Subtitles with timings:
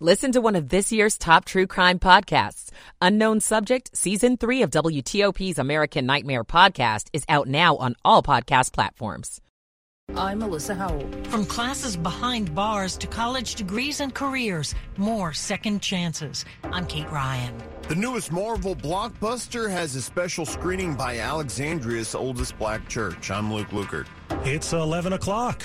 [0.00, 2.70] Listen to one of this year's top true crime podcasts.
[3.00, 8.72] Unknown Subject, Season 3 of WTOP's American Nightmare podcast is out now on all podcast
[8.72, 9.40] platforms.
[10.16, 11.08] I'm Melissa Howell.
[11.28, 16.44] From classes behind bars to college degrees and careers, more second chances.
[16.64, 17.54] I'm Kate Ryan.
[17.88, 23.30] The newest Marvel blockbuster has a special screening by Alexandria's oldest black church.
[23.30, 24.08] I'm Luke Lukert.
[24.44, 25.62] It's 11 o'clock.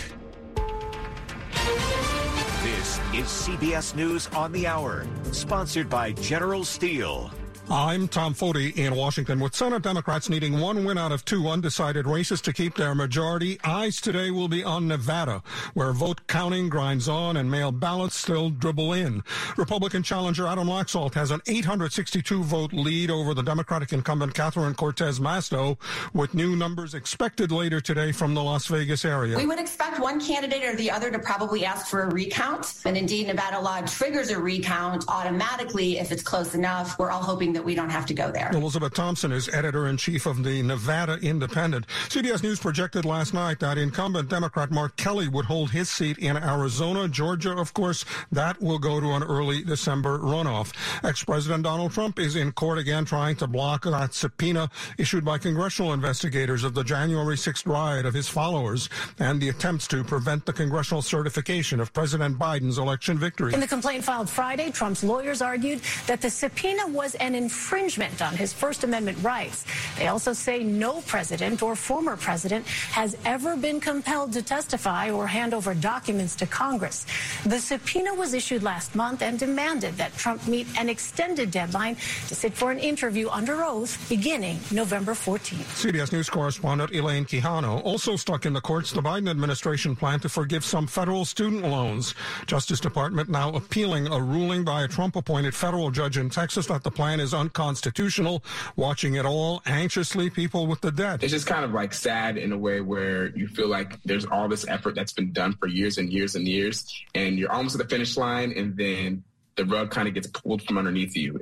[2.64, 7.32] This is CBS News on the Hour, sponsored by General Steel.
[7.72, 9.40] I'm Tom Foti in Washington.
[9.40, 13.60] With Senate Democrats needing one win out of two undecided races to keep their majority,
[13.64, 15.44] eyes today will be on Nevada,
[15.76, 19.24] where vote counting grinds on and mail ballots still dribble in.
[19.56, 25.20] Republican challenger Adam Laxalt has an 862 vote lead over the Democratic incumbent Catherine Cortez
[25.20, 25.78] Masto,
[26.12, 29.38] with new numbers expected later today from the Las Vegas area.
[29.38, 32.82] We would expect one candidate or the other to probably ask for a recount.
[32.86, 36.98] And indeed, Nevada law triggers a recount automatically if it's close enough.
[36.98, 38.50] We're all hoping that we don't have to go there.
[38.54, 41.86] Elizabeth Thompson is editor in chief of the Nevada Independent.
[42.08, 46.38] CBS News projected last night that incumbent Democrat Mark Kelly would hold his seat in
[46.38, 47.10] Arizona.
[47.10, 50.72] Georgia, of course, that will go to an early December runoff.
[51.04, 55.38] Ex President Donald Trump is in court again trying to block that subpoena issued by
[55.38, 58.88] congressional investigators of the January 6th riot of his followers
[59.20, 63.54] and the attempts to prevent the congressional certification of President Biden's election victory.
[63.54, 68.36] In the complaint filed Friday, Trump's lawyers argued that the subpoena was an infringement on
[68.36, 69.66] his First Amendment rights.
[69.98, 75.26] They also say no president or former president has ever been compelled to testify or
[75.26, 77.08] hand over documents to Congress.
[77.46, 81.96] The subpoena was issued last month and demanded that Trump meet an extended deadline
[82.28, 85.70] to sit for an interview under oath beginning November 14th.
[85.84, 90.30] CBS News correspondent Elaine Quijano also stuck in the courts the Biden administration plan to
[90.30, 92.14] forgive some federal student loans.
[92.46, 96.92] Justice Department now appealing a ruling by a Trump-appointed federal judge in Texas that the
[96.92, 98.44] plan is unconstitutional.
[98.76, 101.24] Watching it all anxiously, people with the debt.
[101.24, 104.48] It's just kind of like sad in a way where you feel like there's all
[104.48, 107.82] this effort that's been done for years and years and years, and you're almost at
[107.82, 109.24] the finish line, and then
[109.56, 111.40] the rug kind of gets pulled from underneath you.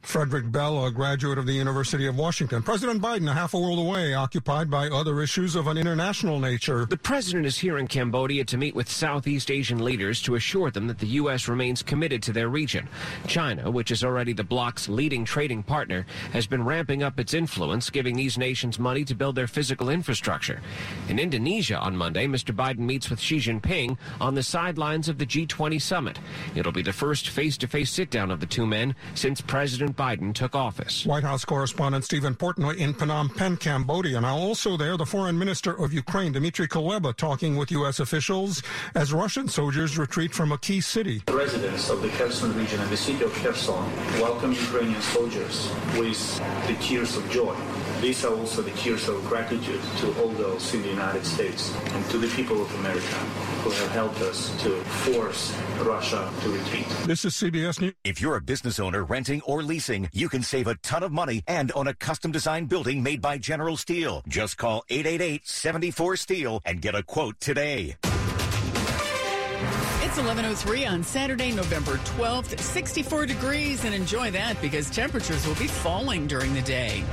[0.00, 2.62] Frederick Bell, a graduate of the University of Washington.
[2.62, 6.86] President Biden, a half a world away, occupied by other issues of an international nature.
[6.86, 10.86] The president is here in Cambodia to meet with Southeast Asian leaders to assure them
[10.86, 11.46] that the U.S.
[11.46, 12.88] remains committed to their region.
[13.26, 17.90] China, which is already the bloc's leading trading partner, has been ramping up its influence,
[17.90, 20.62] giving these nations money to build their physical infrastructure.
[21.08, 22.56] In Indonesia on Monday, Mr.
[22.56, 26.18] Biden meets with Xi Jinping on the sidelines of the G20 summit.
[26.54, 31.04] It'll be the first face-to-face sit-down of the two men since President Biden took office.
[31.04, 34.20] White House correspondent Stephen Portnoy in Phnom Penh, Cambodia.
[34.20, 37.98] Now, also there, the foreign minister of Ukraine, Dmitry Kuleba, talking with U.S.
[37.98, 38.62] officials
[38.94, 41.24] as Russian soldiers retreat from a key city.
[41.26, 43.84] The residents of the Kherson region and the city of Kherson
[44.20, 46.38] welcome Ukrainian soldiers with
[46.68, 47.56] the tears of joy.
[48.00, 52.04] These are also the tears of gratitude to all those in the United States and
[52.10, 53.16] to the people of America
[53.64, 54.70] who have helped us to
[55.02, 56.86] force Russia to retreat.
[57.06, 57.94] This is CBS News.
[58.04, 61.42] If you're a business owner renting or leasing, you can save a ton of money
[61.46, 64.22] and own a custom designed building made by General Steel.
[64.28, 67.96] Just call 888-74-STEEL and get a quote today.
[70.00, 75.66] It's 1103 on Saturday, November 12th, 64 degrees, and enjoy that because temperatures will be
[75.66, 77.04] falling during the day.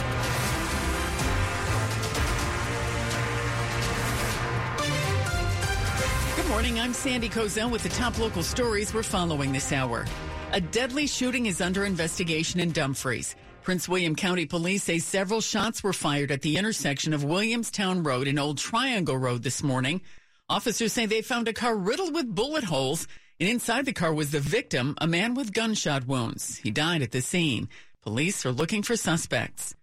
[6.55, 6.79] Morning.
[6.79, 10.05] I'm Sandy Kozel with the top local stories we're following this hour.
[10.53, 13.35] A deadly shooting is under investigation in Dumfries.
[13.61, 18.29] Prince William County Police say several shots were fired at the intersection of Williamstown Road
[18.29, 19.99] and Old Triangle Road this morning.
[20.47, 23.05] Officers say they found a car riddled with bullet holes,
[23.37, 26.55] and inside the car was the victim, a man with gunshot wounds.
[26.55, 27.67] He died at the scene.
[28.01, 29.75] Police are looking for suspects.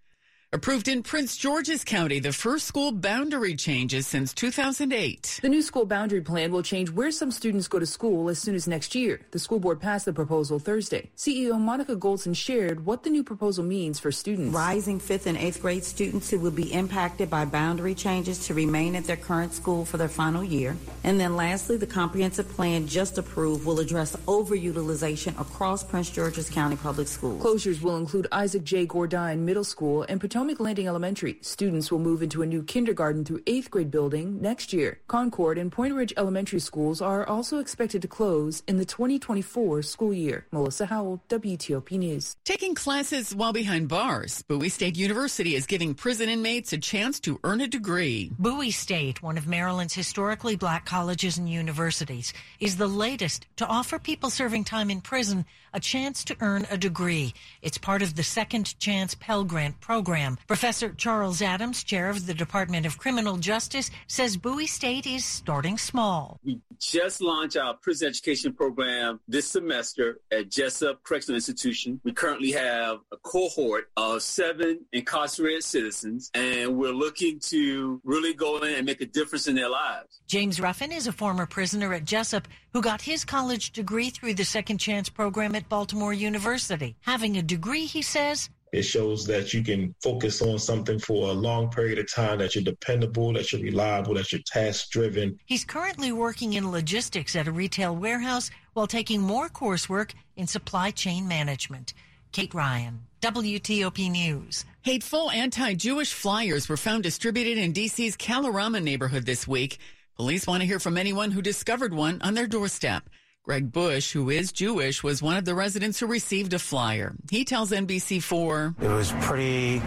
[0.55, 5.41] Approved in Prince George's County, the first school boundary changes since 2008.
[5.41, 8.55] The new school boundary plan will change where some students go to school as soon
[8.55, 9.23] as next year.
[9.31, 11.09] The school board passed the proposal Thursday.
[11.17, 14.55] CEO Monica Goldson shared what the new proposal means for students.
[14.55, 18.95] Rising fifth and eighth grade students who will be impacted by boundary changes to remain
[18.95, 20.77] at their current school for their final year.
[21.03, 26.77] And then lastly, the comprehensive plan just approved will address overutilization across Prince George's County
[26.77, 27.43] Public Schools.
[27.43, 28.87] Closures will include Isaac J.
[28.87, 31.39] Gourdine Middle School and Potomac Potomac Landing Elementary.
[31.41, 34.99] Students will move into a new kindergarten through eighth grade building next year.
[35.07, 40.13] Concord and Point Ridge Elementary schools are also expected to close in the 2024 school
[40.13, 40.49] year.
[40.51, 42.35] Melissa Howell, WTOP News.
[42.45, 47.39] Taking classes while behind bars, Bowie State University is giving prison inmates a chance to
[47.45, 48.33] earn a degree.
[48.37, 53.97] Bowie State, one of Maryland's historically black colleges and universities, is the latest to offer
[53.97, 57.33] people serving time in prison a chance to earn a degree.
[57.63, 60.32] It's part of the Second Chance Pell Grant program.
[60.47, 65.79] Professor Charles Adams, chair of the Department of Criminal Justice, says Bowie State is starting
[65.79, 66.39] small.
[66.45, 72.01] We just launched our prison education program this semester at Jessup Correctional Institution.
[72.05, 78.59] We currently have a cohort of seven incarcerated citizens, and we're looking to really go
[78.59, 80.21] in and make a difference in their lives.
[80.27, 84.45] James Ruffin is a former prisoner at Jessup who got his college degree through the
[84.45, 86.97] Second Chance program at Baltimore University.
[87.03, 91.33] Having a degree, he says, it shows that you can focus on something for a
[91.33, 95.39] long period of time, that you're dependable, that you're reliable, that you're task driven.
[95.45, 100.91] He's currently working in logistics at a retail warehouse while taking more coursework in supply
[100.91, 101.93] chain management.
[102.33, 104.65] Kate Ryan, WTOP News.
[104.81, 109.79] Hateful anti Jewish flyers were found distributed in D.C.'s Kalorama neighborhood this week.
[110.17, 113.09] Police want to hear from anyone who discovered one on their doorstep.
[113.45, 117.17] Greg Bush, who is Jewish, was one of the residents who received a flyer.
[117.29, 119.79] He tells NBC4 It was pretty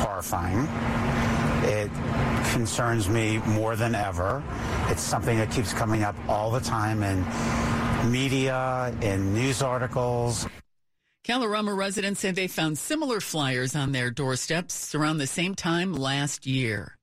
[0.00, 0.68] horrifying.
[1.64, 1.90] It
[2.52, 4.44] concerns me more than ever.
[4.86, 7.24] It's something that keeps coming up all the time in
[8.12, 10.46] media, in news articles.
[11.26, 16.46] Kalorama residents say they found similar flyers on their doorsteps around the same time last
[16.46, 16.96] year.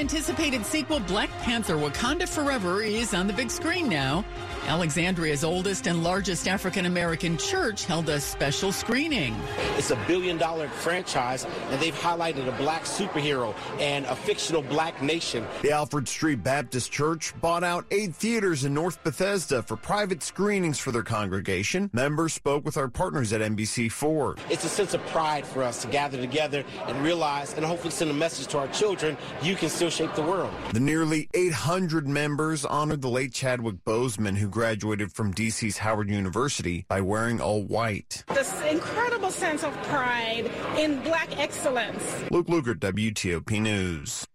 [0.00, 4.24] Anticipated sequel, Black Panther Wakanda Forever, is on the big screen now.
[4.66, 9.34] Alexandria's oldest and largest African American church held a special screening.
[9.76, 15.02] It's a billion dollar franchise, and they've highlighted a black superhero and a fictional black
[15.02, 15.46] nation.
[15.62, 20.78] The Alfred Street Baptist Church bought out eight theaters in North Bethesda for private screenings
[20.78, 21.90] for their congregation.
[21.92, 24.38] Members spoke with our partners at NBC4.
[24.50, 28.10] It's a sense of pride for us to gather together and realize and hopefully send
[28.10, 30.52] a message to our children you can still shape the world.
[30.72, 36.84] The nearly 800 members honored the late Chadwick Boseman, who graduated from DC's Howard University
[36.88, 38.24] by wearing all white.
[38.34, 42.02] This incredible sense of pride in black excellence.
[42.30, 44.26] Luke Lukert, WTOP News.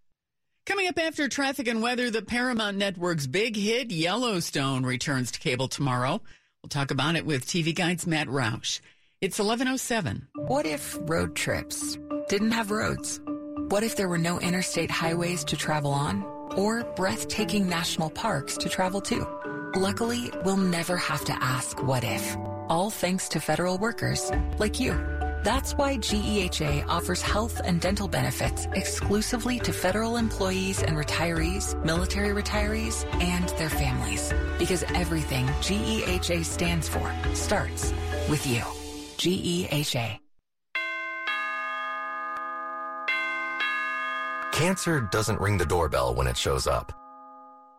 [0.65, 5.67] Coming up after traffic and weather, the Paramount Network's big hit Yellowstone returns to cable
[5.67, 6.21] tomorrow.
[6.63, 8.79] We'll talk about it with TV Guide's Matt Roush.
[9.21, 10.27] It's 1107.
[10.47, 13.21] What if road trips didn't have roads?
[13.69, 16.23] What if there were no interstate highways to travel on
[16.55, 19.54] or breathtaking national parks to travel to?
[19.75, 22.37] Luckily, we'll never have to ask what if,
[22.69, 24.93] all thanks to federal workers like you.
[25.43, 32.29] That's why GEHA offers health and dental benefits exclusively to federal employees and retirees, military
[32.29, 34.33] retirees, and their families.
[34.57, 37.93] Because everything GEHA stands for starts
[38.29, 38.61] with you.
[39.17, 40.19] GEHA.
[44.53, 46.93] Cancer doesn't ring the doorbell when it shows up.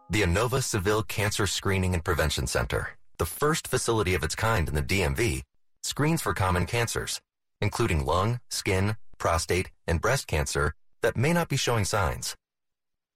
[0.08, 4.75] The Inova Saville Cancer Screening and Prevention Center, the first facility of its kind in
[4.77, 5.43] the DMV,
[5.82, 7.20] screens for common cancers,
[7.60, 12.36] including lung, skin, prostate, and breast cancer that may not be showing signs.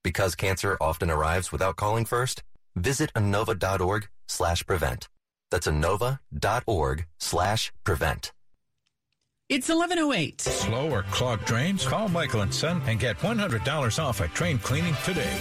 [0.03, 2.43] Because cancer often arrives without calling first,
[2.75, 5.09] visit Inova.org slash prevent.
[5.53, 8.33] That's Inova.org slash prevent.
[9.49, 10.41] It's 1108.
[10.41, 11.87] Slow or clogged drains?
[11.87, 15.39] Call Michael and Son and get $100 off a train cleaning today.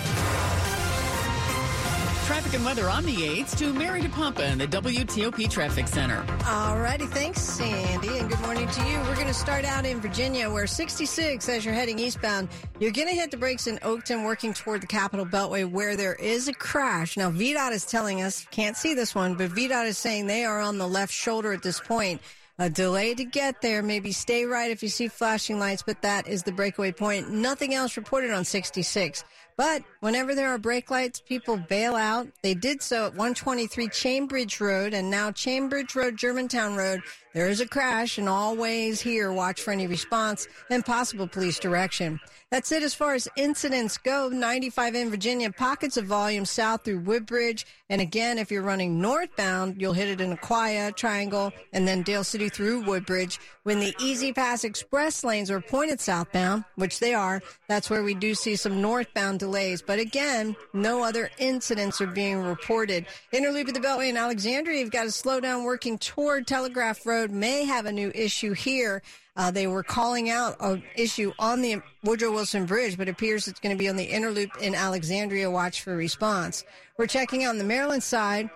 [2.39, 6.25] Traffic and weather on the 8s to Mary DePompa in the WTOP Traffic Center.
[6.47, 7.05] All righty.
[7.05, 8.17] Thanks, Sandy.
[8.17, 8.97] And good morning to you.
[8.99, 12.47] We're going to start out in Virginia where 66 as you're heading eastbound.
[12.79, 16.15] You're going to hit the brakes in Oakton working toward the Capitol Beltway where there
[16.15, 17.17] is a crash.
[17.17, 20.61] Now, VDOT is telling us, can't see this one, but VDOT is saying they are
[20.61, 22.21] on the left shoulder at this point.
[22.57, 23.81] A delay to get there.
[23.83, 27.31] Maybe stay right if you see flashing lights, but that is the breakaway point.
[27.31, 29.25] Nothing else reported on 66.
[29.59, 32.29] But whenever there are brake lights, people bail out.
[32.43, 37.01] They did so at 123 Chainbridge Road and now Chainbridge Road, Germantown Road.
[37.33, 42.19] There is a crash and always here watch for any response and possible police direction.
[42.49, 44.29] That's it as far as incidents go.
[44.29, 47.67] 95 in Virginia, pockets of volume south through Woodbridge.
[47.91, 52.23] And again, if you're running northbound, you'll hit it in Aquia, Triangle, and then Dale
[52.23, 53.39] City through Woodbridge.
[53.63, 58.33] When the E-ZPass Express lanes are pointed southbound, which they are, that's where we do
[58.33, 59.83] see some northbound delays.
[59.83, 63.05] But again, no other incidents are being reported.
[63.31, 67.65] Interloop of the Beltway in Alexandria, you've got a slowdown working toward Telegraph Road, may
[67.65, 69.01] have a new issue here.
[69.35, 73.59] Uh, they were calling out an issue on the Woodrow Wilson Bridge, but appears it's
[73.59, 75.49] going to be on the inner loop in Alexandria.
[75.49, 76.63] Watch for response.
[76.97, 78.49] We're checking on the Maryland side.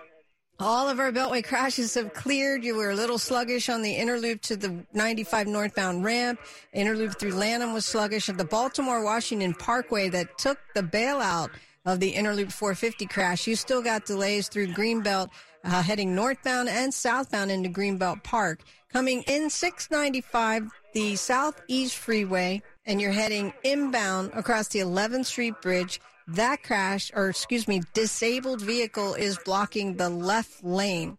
[0.60, 2.62] All of our Beltway crashes have cleared.
[2.62, 6.38] You were a little sluggish on the inner loop to the 95 northbound ramp.
[6.72, 8.28] Inner loop through Lanham was sluggish.
[8.28, 11.50] At the Baltimore Washington Parkway that took the bailout
[11.84, 15.30] of the inner loop 450 crash, you still got delays through Greenbelt
[15.64, 18.60] uh, heading northbound and southbound into Greenbelt Park.
[18.92, 26.00] Coming in 695, the Southeast Freeway, and you're heading inbound across the 11th Street Bridge.
[26.28, 31.18] That crash, or excuse me, disabled vehicle is blocking the left lane.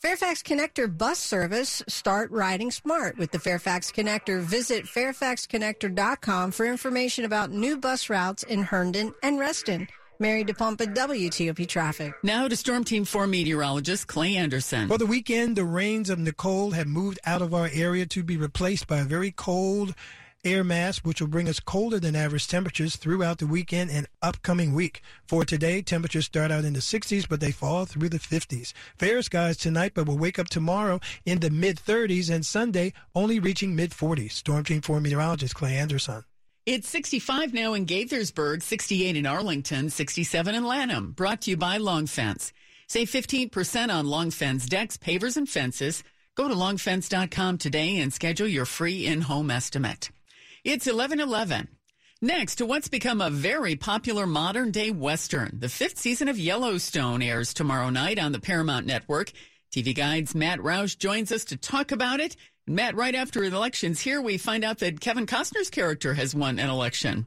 [0.00, 4.40] Fairfax Connector bus service, start riding smart with the Fairfax Connector.
[4.40, 9.88] Visit fairfaxconnector.com for information about new bus routes in Herndon and Reston.
[10.20, 12.12] Mary DePompa, WTOP Traffic.
[12.22, 14.86] Now to Storm Team 4 meteorologist Clay Anderson.
[14.86, 18.36] For the weekend, the rains of Nicole have moved out of our area to be
[18.36, 19.94] replaced by a very cold
[20.44, 24.74] air mass, which will bring us colder than average temperatures throughout the weekend and upcoming
[24.74, 25.00] week.
[25.26, 28.74] For today, temperatures start out in the 60s, but they fall through the 50s.
[28.98, 33.40] Fair skies tonight, but we'll wake up tomorrow in the mid 30s and Sunday only
[33.40, 34.32] reaching mid 40s.
[34.32, 36.24] Storm Team 4 meteorologist Clay Anderson.
[36.66, 41.12] It's 65 now in Gaithersburg, 68 in Arlington, 67 in Lanham.
[41.12, 42.52] Brought to you by Long Fence.
[42.86, 46.04] Save 15% on Long Fence decks, pavers, and fences.
[46.34, 50.10] Go to longfence.com today and schedule your free in-home estimate.
[50.62, 51.68] It's 1111.
[52.20, 55.56] Next to what's become a very popular modern day Western.
[55.60, 59.32] The fifth season of Yellowstone airs tomorrow night on the Paramount Network.
[59.72, 62.36] TV Guide's Matt Roush joins us to talk about it
[62.70, 66.70] Matt, right after elections here, we find out that Kevin Costner's character has won an
[66.70, 67.26] election.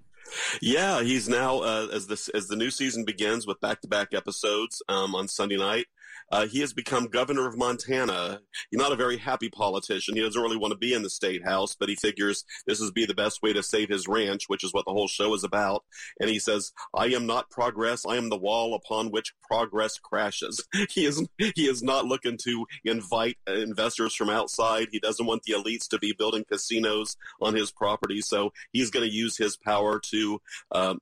[0.61, 4.13] Yeah, he's now uh, as this as the new season begins with back to back
[4.13, 5.87] episodes um, on Sunday night.
[6.33, 8.41] Uh, he has become governor of Montana.
[8.71, 10.15] He's not a very happy politician.
[10.15, 12.89] He doesn't really want to be in the state house, but he figures this is
[12.89, 15.43] be the best way to save his ranch, which is what the whole show is
[15.43, 15.83] about.
[16.19, 18.03] And he says, "I am not progress.
[18.03, 22.65] I am the wall upon which progress crashes." He is he is not looking to
[22.83, 24.87] invite investors from outside.
[24.91, 28.21] He doesn't want the elites to be building casinos on his property.
[28.21, 30.99] So he's going to use his power to um,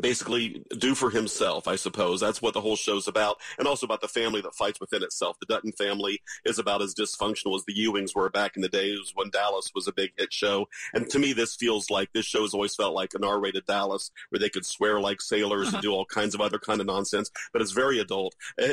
[0.00, 2.20] basically do for himself, I suppose.
[2.20, 3.38] That's what the whole show's about.
[3.58, 5.38] And also about the family that fights within itself.
[5.40, 9.12] The Dutton family is about as dysfunctional as the Ewings were back in the days
[9.14, 10.68] when Dallas was a big hit show.
[10.92, 14.10] And to me, this feels like this show has always felt like an R-rated Dallas
[14.28, 15.76] where they could swear like sailors uh-huh.
[15.76, 18.34] and do all kinds of other kind of nonsense, but it's very adult.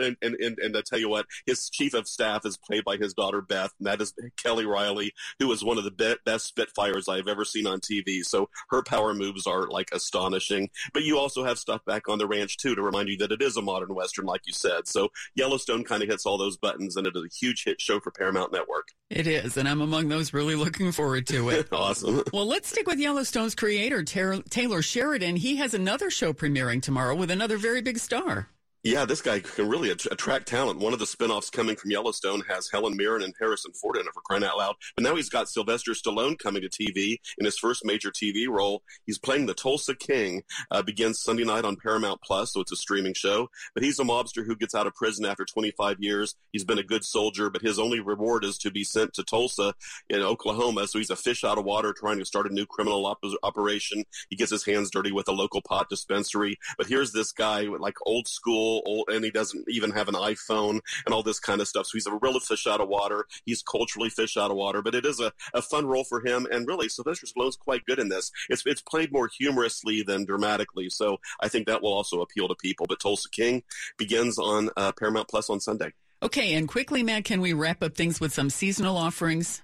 [0.00, 2.96] And, and, and, and I tell you what, his chief of staff is played by
[2.96, 7.08] his daughter Beth, and that is Kelly Reilly, who is one of the best Spitfires
[7.08, 8.24] I've ever seen on TV.
[8.24, 10.49] So her power moves are like astonishing
[10.92, 13.42] but you also have stuff back on the ranch too to remind you that it
[13.42, 14.86] is a modern western, like you said.
[14.86, 18.00] So Yellowstone kind of hits all those buttons, and it is a huge hit show
[18.00, 18.88] for Paramount Network.
[19.08, 21.68] It is, and I'm among those really looking forward to it.
[21.72, 22.22] awesome.
[22.32, 25.36] Well, let's stick with Yellowstone's creator, Taylor Sheridan.
[25.36, 28.48] He has another show premiering tomorrow with another very big star.
[28.82, 30.78] Yeah, this guy can really attract talent.
[30.78, 34.14] One of the spinoffs coming from Yellowstone has Helen Mirren and Harrison Ford in it
[34.14, 34.74] for crying out loud.
[34.96, 38.82] But now he's got Sylvester Stallone coming to TV in his first major TV role.
[39.04, 40.44] He's playing the Tulsa King.
[40.70, 43.50] Uh, begins Sunday night on Paramount Plus, so it's a streaming show.
[43.74, 46.34] But he's a mobster who gets out of prison after 25 years.
[46.50, 49.74] He's been a good soldier, but his only reward is to be sent to Tulsa
[50.08, 50.86] in Oklahoma.
[50.86, 54.04] So he's a fish out of water trying to start a new criminal op- operation.
[54.30, 56.56] He gets his hands dirty with a local pot dispensary.
[56.78, 60.14] But here's this guy with like old school old, and he doesn't even have an
[60.14, 61.86] iPhone and all this kind of stuff.
[61.86, 63.26] So he's a real fish out of water.
[63.44, 66.46] He's culturally fish out of water, but it is a, a fun role for him.
[66.50, 68.30] And really, Sylvester Stallone's quite good in this.
[68.48, 72.54] It's it's played more humorously than dramatically, so I think that will also appeal to
[72.54, 72.86] people.
[72.88, 73.62] But Tulsa King
[73.96, 75.92] begins on uh, Paramount Plus on Sunday.
[76.22, 79.62] Okay, and quickly, Matt, can we wrap up things with some seasonal offerings?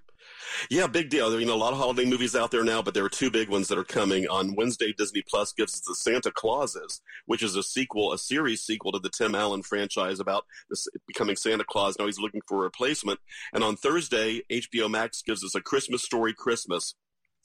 [0.70, 1.30] Yeah, big deal.
[1.30, 3.30] There, you know, a lot of holiday movies out there now, but there are two
[3.30, 4.26] big ones that are coming.
[4.28, 8.62] On Wednesday, Disney Plus gives us the Santa Clauses, which is a sequel, a series
[8.62, 11.98] sequel to the Tim Allen franchise about this becoming Santa Claus.
[11.98, 13.20] Now he's looking for a replacement.
[13.52, 16.94] And on Thursday, HBO Max gives us a Christmas Story Christmas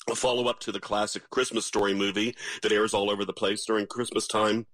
[0.10, 3.66] a follow up to the classic Christmas Story movie that airs all over the place
[3.66, 4.66] during Christmas time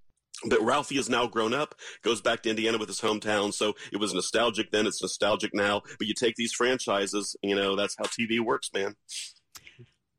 [0.45, 3.53] but Ralphie is now grown up, goes back to Indiana with his hometown.
[3.53, 5.81] So it was nostalgic then, it's nostalgic now.
[5.97, 8.95] But you take these franchises, you know, that's how TV works, man.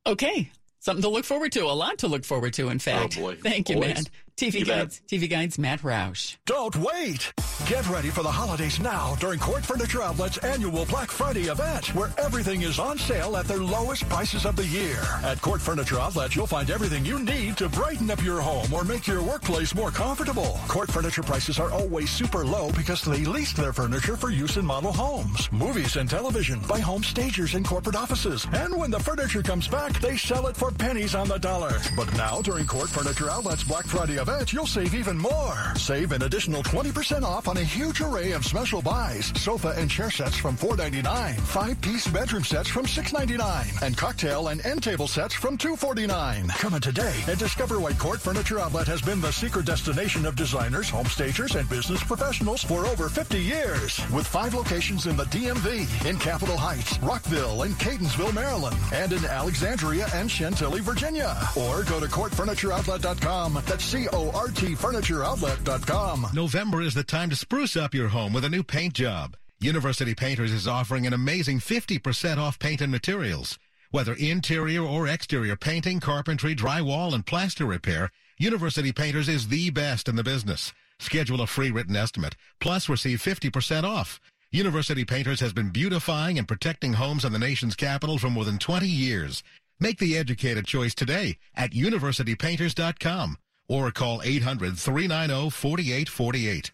[0.07, 0.51] Okay.
[0.81, 1.65] Something to look forward to.
[1.65, 3.17] A lot to look forward to, in fact.
[3.19, 3.37] Oh, boy.
[3.37, 3.95] Thank you, Always.
[3.95, 4.05] man.
[4.38, 4.78] TV You bet.
[4.78, 6.37] Guides, TV Guides, Matt Roush.
[6.47, 7.33] Don't wait!
[7.66, 12.11] Get ready for the holidays now during CORT Furniture Outlet's annual Black Friday event, where
[12.16, 15.02] everything is on sale at their lowest prices of the year.
[15.25, 18.85] At CORT Furniture Outlet, you'll find everything you need to brighten up your home or
[18.85, 20.61] make your workplace more comfortable.
[20.68, 24.64] CORT Furniture prices are always super low because they leased their furniture for use in
[24.64, 28.47] model homes, movies, and television by home stagers and corporate offices.
[28.52, 31.76] And when the furniture comes back, they sell it for pennies on the dollar.
[31.97, 35.56] But now, during CORT Furniture Outlet's Black Friday event, you'll save even more.
[35.76, 39.32] Save an additional 20% off on a huge array of special buys.
[39.40, 44.82] Sofa and chair sets from $4.99, five-piece bedroom sets from $6.99, and cocktail and end
[44.82, 46.49] table sets from $2.49.
[46.50, 50.37] Come in today and discover why CORT Furniture Outlet has been the secret destination of
[50.37, 53.99] designers, home stagers, and business professionals for over 50 years.
[54.11, 59.25] With five locations in the DMV, in Capitol Heights, Rockville, and Catonsville, Maryland, and in
[59.25, 61.35] Alexandria and Chantilly, Virginia.
[61.56, 63.62] Or go to cortfurnitureoutlet.com.
[63.66, 66.27] That's C-O-R-T furnitureoutlet.com.
[66.35, 69.37] November is the time to spruce up your home with a new paint job.
[69.61, 73.59] University Painters is offering an amazing 50% off paint and materials.
[73.91, 80.09] Whether interior or exterior painting, carpentry, drywall, and plaster repair, University Painters is the best
[80.09, 80.73] in the business.
[80.99, 84.21] Schedule a free written estimate, plus receive 50% off.
[84.51, 88.59] University Painters has been beautifying and protecting homes in the nation's capital for more than
[88.59, 89.43] 20 years.
[89.81, 96.71] Make the educated choice today at universitypainters.com or call 800-390-4848.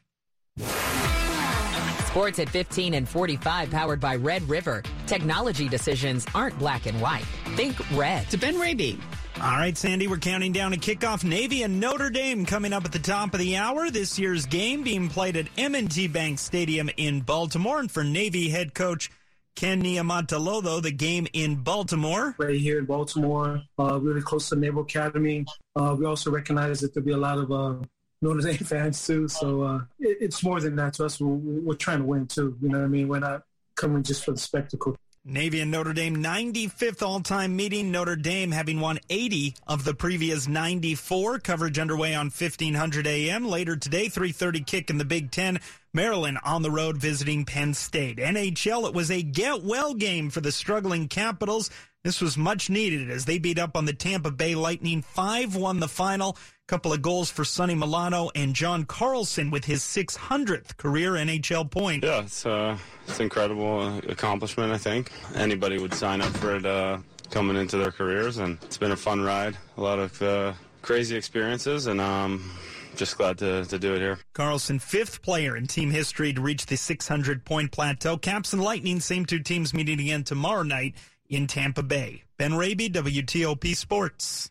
[2.06, 4.84] Sports at 15 and 45 powered by Red River.
[5.06, 7.24] Technology decisions aren't black and white.
[7.56, 8.30] Think red.
[8.30, 9.00] To Ben Raby.
[9.40, 11.24] All right, Sandy, we're counting down to kickoff.
[11.24, 13.90] Navy and Notre Dame coming up at the top of the hour.
[13.90, 17.80] This year's game being played at M&T Bank Stadium in Baltimore.
[17.80, 19.10] And for Navy head coach
[19.54, 22.34] Ken Niumatalolo, the game in Baltimore.
[22.38, 25.46] Right here in Baltimore, uh, really close to Naval Academy.
[25.76, 27.76] Uh, we also recognize that there'll be a lot of uh,
[28.20, 29.28] Notre Dame fans too.
[29.28, 31.20] So uh, it, it's more than that to us.
[31.20, 32.56] We're, we're trying to win too.
[32.60, 33.08] You know what I mean?
[33.08, 33.44] We're not
[33.76, 34.96] coming just for the spectacle.
[35.26, 37.90] Navy and Notre Dame 95th all-time meeting.
[37.90, 41.38] Notre Dame having won 80 of the previous 94.
[41.38, 43.48] Coverage underway on 1500 AM.
[43.48, 45.60] Later today, 3:30 kick in the Big 10.
[45.94, 48.18] Maryland on the road visiting Penn State.
[48.18, 51.70] NHL, it was a get well game for the struggling Capitals.
[52.02, 55.88] This was much needed as they beat up on the Tampa Bay Lightning 5-1 the
[55.88, 56.36] final.
[56.66, 62.04] Couple of goals for Sonny Milano and John Carlson with his 600th career NHL point.
[62.04, 64.72] Yeah, it's uh, it's incredible uh, accomplishment.
[64.72, 66.98] I think anybody would sign up for it uh,
[67.30, 69.58] coming into their careers, and it's been a fun ride.
[69.76, 72.50] A lot of uh, crazy experiences, and um,
[72.96, 74.18] just glad to, to do it here.
[74.32, 78.16] Carlson, fifth player in team history to reach the 600 point plateau.
[78.16, 80.94] Caps and Lightning, same two teams meeting again tomorrow night
[81.28, 82.24] in Tampa Bay.
[82.36, 84.50] Ben Raby, WTOP Sports.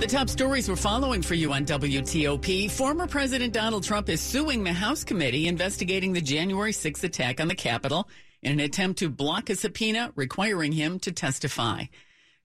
[0.00, 2.70] The top stories we're following for you on WTOP.
[2.70, 7.48] Former President Donald Trump is suing the House committee investigating the January 6th attack on
[7.48, 8.08] the Capitol
[8.42, 11.84] in an attempt to block a subpoena requiring him to testify.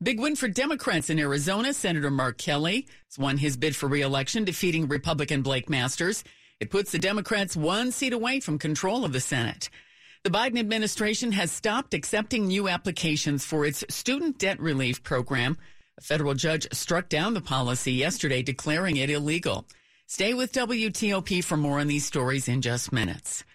[0.03, 1.73] Big win for Democrats in Arizona.
[1.73, 6.25] Senator Mark Kelly has won his bid for reelection, defeating Republican Blake Masters.
[6.59, 9.69] It puts the Democrats one seat away from control of the Senate.
[10.23, 15.57] The Biden administration has stopped accepting new applications for its student debt relief program.
[15.97, 19.65] A federal judge struck down the policy yesterday, declaring it illegal.
[20.07, 23.45] Stay with WTOP for more on these stories in just minutes.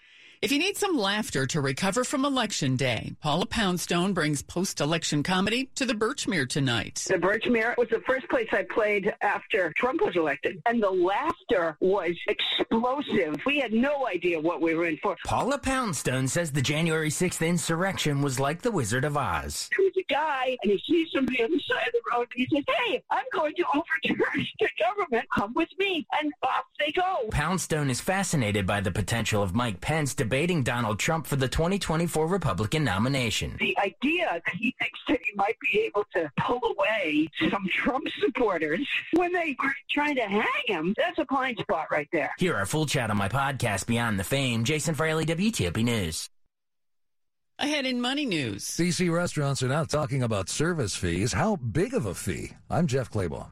[0.42, 5.68] If you need some laughter to recover from Election Day, Paula Poundstone brings post-election comedy
[5.74, 7.04] to the Birchmere tonight.
[7.06, 11.76] The Birchmere was the first place I played after Trump was elected, and the laughter
[11.80, 13.36] was explosive.
[13.44, 15.14] We had no idea what we were in for.
[15.26, 19.68] Paula Poundstone says the January 6th insurrection was like the Wizard of Oz.
[19.76, 22.46] There was a guy, and he sees somebody on the side of the road, and
[22.48, 25.26] he says, "Hey, I'm going to overturn the government.
[25.36, 27.28] Come with me." And off they go.
[27.30, 32.28] Poundstone is fascinated by the potential of Mike Pence debating Donald Trump for the 2024
[32.28, 33.56] Republican nomination.
[33.58, 38.06] The idea that he thinks that he might be able to pull away some Trump
[38.20, 42.32] supporters when they were trying to hang him—that's a blind spot right there.
[42.38, 44.62] Here our full chat on my podcast, Beyond the Fame.
[44.62, 46.28] Jason Fraley, WTOP News.
[47.58, 48.64] Ahead in money news.
[48.64, 51.32] CC restaurants are now talking about service fees.
[51.32, 52.52] How big of a fee?
[52.70, 53.50] I'm Jeff Clabaugh.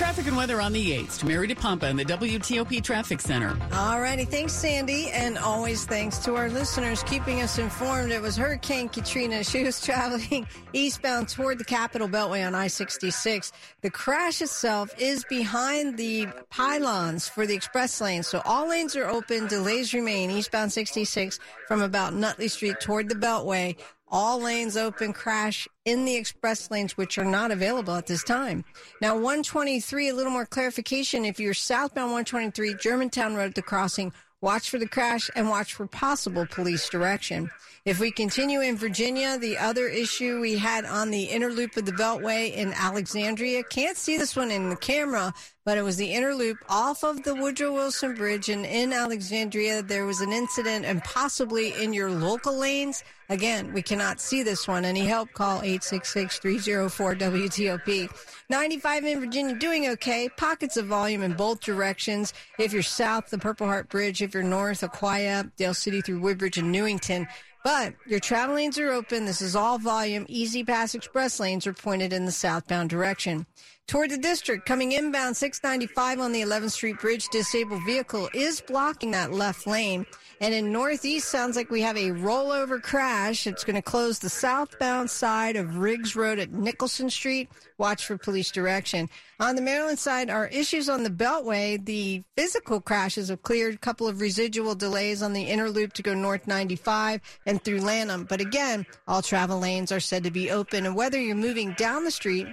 [0.00, 1.24] Traffic and weather on the 8th.
[1.24, 3.54] Mary DePompa in the WTOP Traffic Center.
[3.74, 4.24] All righty.
[4.24, 5.10] Thanks, Sandy.
[5.10, 8.10] And always thanks to our listeners keeping us informed.
[8.10, 9.44] It was Hurricane Katrina.
[9.44, 13.52] She was traveling eastbound toward the Capitol Beltway on I 66.
[13.82, 18.22] The crash itself is behind the pylons for the express lane.
[18.22, 19.48] So all lanes are open.
[19.48, 23.76] Delays remain eastbound 66 from about Nutley Street toward the Beltway
[24.10, 28.64] all lanes open, crash in the express lanes, which are not available at this time.
[29.02, 31.24] Now, 123, a little more clarification.
[31.24, 35.74] If you're southbound 123, Germantown Road, at the crossing, watch for the crash and watch
[35.74, 37.50] for possible police direction.
[37.84, 41.86] If we continue in Virginia, the other issue we had on the inner loop of
[41.86, 45.32] the Beltway in Alexandria, can't see this one in the camera,
[45.64, 48.48] but it was the inner loop off of the Woodrow Wilson Bridge.
[48.48, 53.04] And in Alexandria, there was an incident and possibly in your local lanes.
[53.28, 54.84] Again, we cannot see this one.
[54.84, 58.10] Any help, call 866-304-WTOP.
[58.48, 60.28] 95 in Virginia, doing okay.
[60.36, 62.32] Pockets of volume in both directions.
[62.58, 64.22] If you're south, the Purple Heart Bridge.
[64.22, 67.28] If you're north, Aquia, Dale City through Woodbridge and Newington.
[67.62, 69.26] But your travel lanes are open.
[69.26, 70.24] This is all volume.
[70.28, 73.44] E-ZPass Express lanes are pointed in the southbound direction.
[73.90, 79.10] Toward the district, coming inbound 695 on the 11th Street Bridge, disabled vehicle is blocking
[79.10, 80.06] that left lane.
[80.40, 83.48] And in Northeast, sounds like we have a rollover crash.
[83.48, 87.48] It's going to close the southbound side of Riggs Road at Nicholson Street.
[87.78, 89.08] Watch for police direction.
[89.40, 91.84] On the Maryland side, are issues on the Beltway.
[91.84, 93.74] The physical crashes have cleared.
[93.74, 97.80] A couple of residual delays on the inner loop to go north 95 and through
[97.80, 98.22] Lanham.
[98.22, 100.86] But again, all travel lanes are said to be open.
[100.86, 102.46] And whether you're moving down the street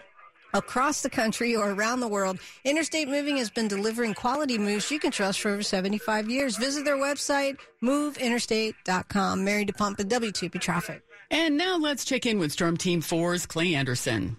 [0.53, 2.39] across the country or around the world.
[2.63, 6.57] Interstate Moving has been delivering quality moves you can trust for over 75 years.
[6.57, 9.43] Visit their website, moveinterstate.com.
[9.43, 11.03] Mary DePompa, WTOP Traffic.
[11.29, 14.37] And now let's check in with Storm Team 4's Clay Anderson.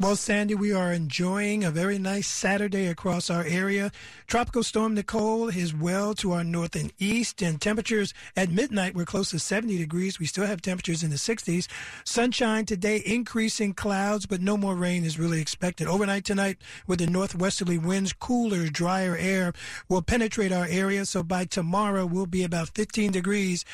[0.00, 3.92] Well, Sandy, we are enjoying a very nice Saturday across our area.
[4.26, 9.04] Tropical Storm Nicole is well to our north and east, and temperatures at midnight were
[9.04, 10.18] close to 70 degrees.
[10.18, 11.68] We still have temperatures in the 60s.
[12.02, 15.86] Sunshine today, increasing clouds, but no more rain is really expected.
[15.86, 19.52] Overnight tonight, with the northwesterly winds, cooler, drier air
[19.90, 21.04] will penetrate our area.
[21.04, 23.66] So by tomorrow, we'll be about 15 degrees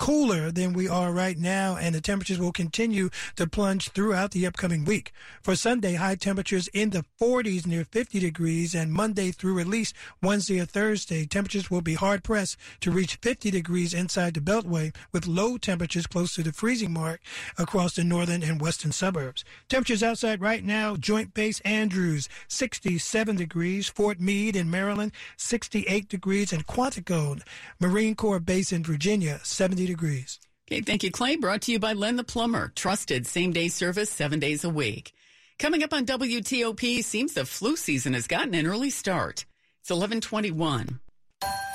[0.00, 4.46] cooler than we are right now, and the temperatures will continue to plunge throughout the
[4.46, 5.12] upcoming week.
[5.42, 9.94] For Sunday, high temperatures in the 40s near 50 degrees, and Monday through at least
[10.22, 14.94] Wednesday or Thursday, temperatures will be hard pressed to reach 50 degrees inside the Beltway,
[15.12, 17.20] with low temperatures close to the freezing mark
[17.58, 19.44] across the northern and western suburbs.
[19.68, 26.54] Temperatures outside right now, Joint Base Andrews, 67 degrees, Fort Meade in Maryland, 68 degrees,
[26.54, 27.38] and Quantico,
[27.78, 30.38] Marine Corps Base in Virginia, 70 degrees.
[30.70, 31.36] Okay, thank you, Clay.
[31.36, 32.72] Brought to you by Len the Plumber.
[32.76, 35.12] Trusted same day service seven days a week.
[35.58, 39.44] Coming up on WTOP, seems the flu season has gotten an early start.
[39.82, 41.00] It's 1121.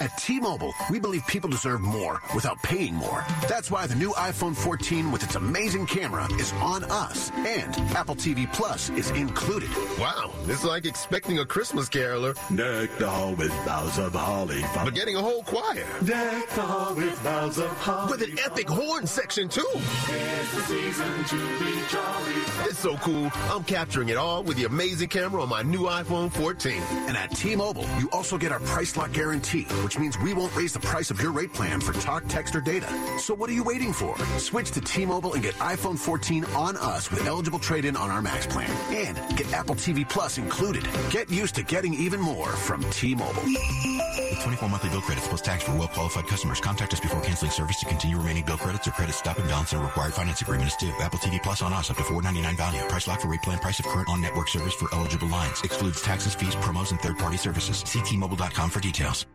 [0.02, 3.26] At T-Mobile, we believe people deserve more without paying more.
[3.48, 7.32] That's why the new iPhone 14 with its amazing camera is on us.
[7.32, 9.70] And Apple TV Plus is included.
[9.98, 12.34] Wow, it's like expecting a Christmas caroler.
[12.54, 14.62] Deck the hall with boughs of holly.
[14.76, 15.88] But getting a whole choir.
[16.04, 18.12] Deck the hall with boughs of holly.
[18.12, 19.66] With an epic horn section, too.
[19.74, 22.34] It's the season to be jolly.
[22.70, 23.32] It's so cool.
[23.50, 26.74] I'm capturing it all with the amazing camera on my new iPhone 14.
[27.08, 30.74] And at T-Mobile, you also get our price lock guarantee, which means we won't raise
[30.74, 32.88] the price of your rate plan for talk, text, or data.
[33.20, 34.18] So what are you waiting for?
[34.38, 38.46] Switch to T-Mobile and get iPhone 14 on us with eligible trade-in on our Max
[38.46, 38.70] plan.
[38.96, 40.88] And get Apple TV Plus included.
[41.10, 43.44] Get used to getting even more from T-Mobile.
[43.44, 47.80] With 24 monthly bill credits plus tax for well-qualified customers, contact us before canceling service
[47.80, 50.76] to continue remaining bill credits or credit stop and balance and required finance agreement is
[50.78, 50.94] due.
[51.00, 52.88] Apple TV Plus on us up to 499 value.
[52.90, 55.62] Price lock for rate plan price of current on-network service for eligible lines.
[55.62, 57.80] Excludes taxes, fees, promos, and third-party services.
[57.86, 59.26] See T-Mobile.com for details.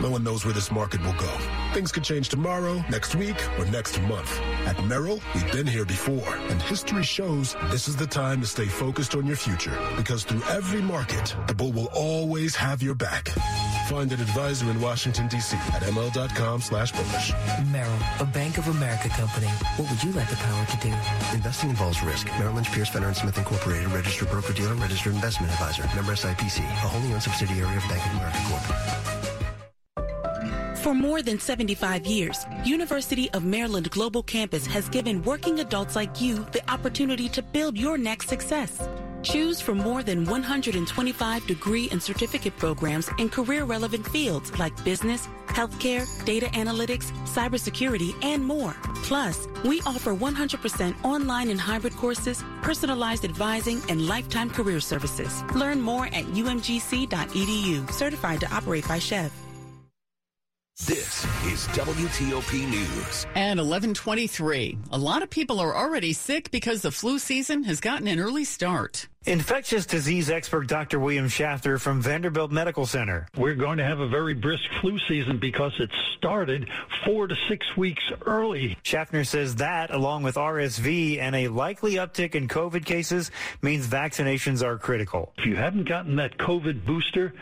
[0.00, 1.38] No one knows where this market will go.
[1.72, 4.40] Things could change tomorrow, next week, or next month.
[4.66, 8.66] At Merrill, we've been here before, and history shows this is the time to stay
[8.66, 9.76] focused on your future.
[9.96, 13.28] Because through every market, the bull will always have your back.
[13.88, 15.56] Find an advisor in Washington, D.C.
[15.56, 17.32] at ml.com slash bullish.
[17.70, 19.48] Merrill, a Bank of America company.
[19.76, 20.88] What would you like the power to do?
[21.34, 22.26] Investing involves risk.
[22.38, 25.82] Merrill Lynch, Pierce, Fenner & Smith Incorporated, registered broker-dealer, registered investment advisor.
[25.94, 29.13] Member SIPC, a wholly owned subsidiary of Bank of America Corp.
[30.94, 36.20] For more than 75 years, University of Maryland Global Campus has given working adults like
[36.20, 38.88] you the opportunity to build your next success.
[39.24, 45.26] Choose from more than 125 degree and certificate programs in career relevant fields like business,
[45.46, 48.76] healthcare, data analytics, cybersecurity, and more.
[49.02, 55.42] Plus, we offer 100% online and hybrid courses, personalized advising, and lifetime career services.
[55.56, 59.32] Learn more at umgc.edu, certified to operate by SCHEV.
[60.78, 63.26] This is WTOP News.
[63.36, 68.08] At 1123, a lot of people are already sick because the flu season has gotten
[68.08, 69.06] an early start.
[69.24, 70.98] Infectious disease expert Dr.
[70.98, 73.28] William Schaffner from Vanderbilt Medical Center.
[73.36, 76.68] We're going to have a very brisk flu season because it started
[77.06, 78.76] four to six weeks early.
[78.82, 83.30] Schaffner says that, along with RSV and a likely uptick in COVID cases,
[83.62, 85.32] means vaccinations are critical.
[85.38, 87.32] If you haven't gotten that COVID booster,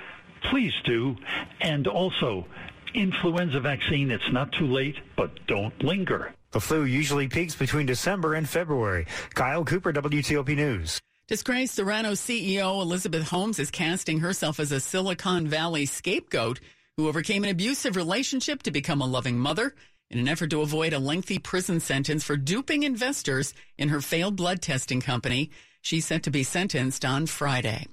[0.51, 1.17] please do.
[1.63, 2.47] And also,
[2.95, 6.35] influenza vaccine, it's not too late, but don't linger.
[6.53, 9.07] The flu usually peaks between December and February.
[9.35, 11.01] Kyle Cooper, WTOP News.
[11.29, 16.61] Disgraced Theranos CEO Elizabeth Holmes is casting herself as a Silicon Valley scapegoat
[16.97, 19.75] who overcame an abusive relationship to become a loving mother
[20.11, 24.37] in an effort to avoid a lengthy prison sentence for duping investors in her failed
[24.37, 25.51] blood testing company.
[25.81, 27.87] She's set to be sentenced on Friday.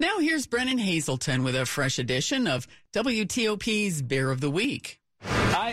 [0.00, 4.98] Now here's Brennan Hazelton with a fresh edition of WTOP's Beer of the Week.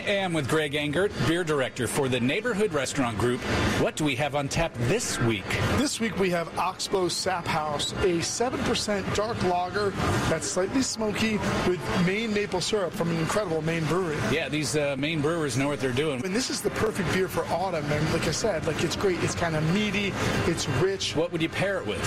[0.06, 3.40] am with Greg Engert, beer director for the Neighborhood Restaurant Group.
[3.80, 5.44] What do we have on tap this week?
[5.78, 9.90] This week we have Oxbow Sap House, a 7% dark lager
[10.28, 14.16] that's slightly smoky with Maine maple syrup from an incredible Maine brewery.
[14.30, 16.24] Yeah, these uh, Maine brewers know what they're doing.
[16.24, 17.90] And this is the perfect beer for autumn.
[17.90, 19.22] And like I said, like it's great.
[19.24, 20.12] It's kind of meaty.
[20.46, 21.16] It's rich.
[21.16, 22.02] What would you pair it with?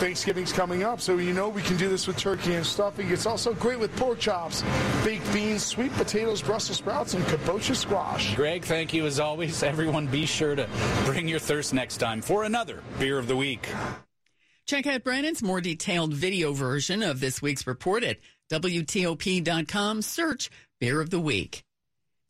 [0.00, 3.10] Thanksgiving's coming up, so you know we can do this with turkey and stuffing.
[3.10, 4.62] It's also great with pork chops,
[5.04, 8.34] baked beans, sweet potatoes, Brussels sprouts, and kabocha squash.
[8.34, 9.62] Greg, thank you as always.
[9.72, 10.68] Everyone, be sure to
[11.04, 13.68] bring your thirst next time for another Beer of the Week.
[14.66, 18.18] Check out Brandon's more detailed video version of this week's report at
[18.50, 20.02] WTOP.com.
[20.02, 21.64] Search Beer of the Week.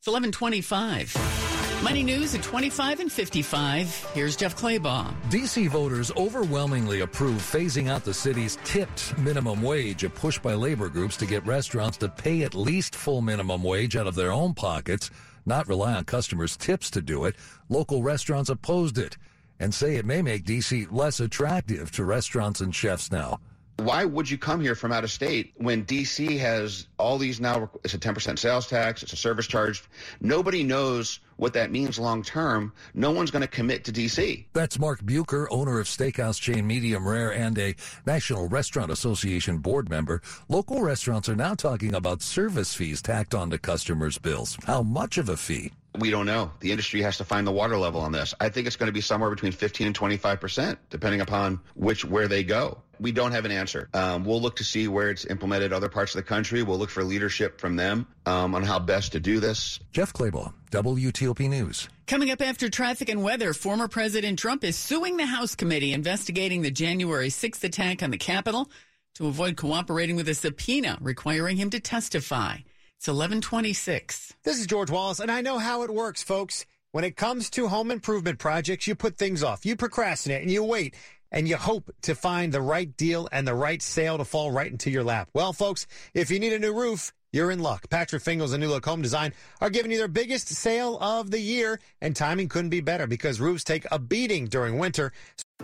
[0.00, 1.51] It's 1125.
[1.82, 4.10] Money News at 25 and 55.
[4.14, 5.12] Here's Jeff Clabaugh.
[5.30, 10.88] DC voters overwhelmingly approve phasing out the city's tipped minimum wage, a push by labor
[10.88, 14.54] groups to get restaurants to pay at least full minimum wage out of their own
[14.54, 15.10] pockets,
[15.44, 17.34] not rely on customers' tips to do it.
[17.68, 19.18] Local restaurants opposed it
[19.58, 23.40] and say it may make DC less attractive to restaurants and chefs now.
[23.78, 27.70] Why would you come here from out of state when DC has all these now?
[27.84, 29.82] It's a 10% sales tax, it's a service charge.
[30.20, 32.72] Nobody knows what that means long term.
[32.94, 34.44] No one's going to commit to DC.
[34.52, 37.74] That's Mark Bucher, owner of steakhouse chain Medium Rare and a
[38.06, 40.22] National Restaurant Association board member.
[40.48, 44.56] Local restaurants are now talking about service fees tacked onto customers' bills.
[44.64, 45.72] How much of a fee?
[45.98, 46.50] We don't know.
[46.60, 48.32] The industry has to find the water level on this.
[48.40, 52.04] I think it's going to be somewhere between 15 and 25 percent, depending upon which
[52.04, 52.78] where they go.
[53.02, 53.88] We don't have an answer.
[53.92, 56.62] Um, we'll look to see where it's implemented other parts of the country.
[56.62, 59.80] We'll look for leadership from them um, on how best to do this.
[59.92, 61.88] Jeff Clabaugh, WTOP News.
[62.06, 66.62] Coming up after traffic and weather, former President Trump is suing the House committee investigating
[66.62, 68.70] the January 6th attack on the Capitol
[69.16, 72.54] to avoid cooperating with a subpoena requiring him to testify.
[72.98, 74.34] It's 1126.
[74.44, 76.66] This is George Wallace, and I know how it works, folks.
[76.92, 80.62] When it comes to home improvement projects, you put things off, you procrastinate, and you
[80.62, 80.94] wait,
[81.32, 84.70] and you hope to find the right deal and the right sale to fall right
[84.70, 85.30] into your lap.
[85.34, 87.88] Well, folks, if you need a new roof, you're in luck.
[87.88, 91.40] Patrick Fingles and New Look Home Design are giving you their biggest sale of the
[91.40, 95.12] year, and timing couldn't be better because roofs take a beating during winter.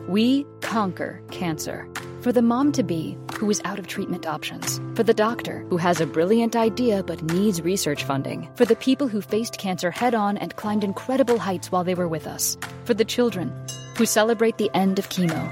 [0.07, 1.89] We conquer cancer.
[2.23, 4.81] For the mom to be who is out of treatment options.
[4.95, 8.49] For the doctor who has a brilliant idea but needs research funding.
[8.57, 12.09] For the people who faced cancer head on and climbed incredible heights while they were
[12.09, 12.57] with us.
[12.85, 13.53] For the children
[13.97, 15.49] who celebrate the end of chemo.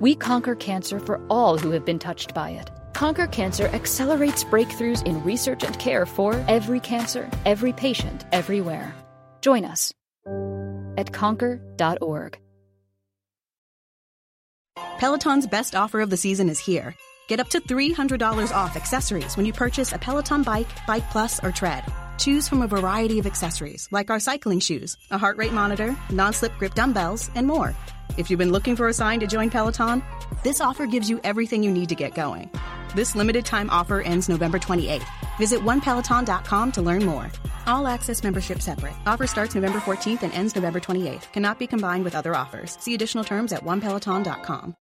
[0.00, 2.70] We conquer cancer for all who have been touched by it.
[2.94, 8.94] Conquer Cancer accelerates breakthroughs in research and care for every cancer, every patient, everywhere.
[9.40, 9.94] Join us
[10.98, 12.38] at conquer.org.
[14.98, 16.94] Peloton's best offer of the season is here.
[17.28, 21.52] Get up to $300 off accessories when you purchase a Peloton bike, Bike Plus, or
[21.52, 21.84] Tread.
[22.18, 26.32] Choose from a variety of accessories like our cycling shoes, a heart rate monitor, non
[26.32, 27.74] slip grip dumbbells, and more.
[28.16, 30.02] If you've been looking for a sign to join Peloton,
[30.42, 32.50] this offer gives you everything you need to get going.
[32.94, 35.06] This limited time offer ends November 28th.
[35.38, 37.30] Visit onepeloton.com to learn more.
[37.66, 38.94] All access membership separate.
[39.06, 41.32] Offer starts November 14th and ends November 28th.
[41.32, 42.76] Cannot be combined with other offers.
[42.80, 44.76] See additional terms at onepeloton.com.